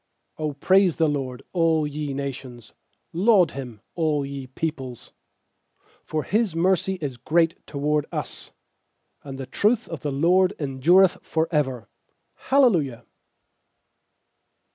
1 0.37 0.45
1 0.47 0.53
*7 0.55 0.59
0 0.61 0.65
praise 0.67 0.95
the 0.95 1.07
LORD, 1.07 1.43
all 1.53 1.85
ye 1.85 2.11
nations; 2.11 2.73
Laud 3.13 3.51
Him, 3.51 3.81
all 3.93 4.25
ye 4.25 4.47
peoples. 4.47 5.13
2 5.77 5.83
For 6.05 6.23
His 6.23 6.55
mercy 6.55 6.95
is 7.01 7.17
great 7.17 7.63
toward 7.67 8.07
us; 8.11 8.51
And 9.23 9.37
the 9.37 9.45
truth 9.45 9.87
of 9.87 9.99
the 9.99 10.11
LORD 10.11 10.55
en 10.57 10.79
dureth 10.79 11.21
for 11.21 11.47
ever. 11.51 11.87
Hallelujah. 12.33 13.05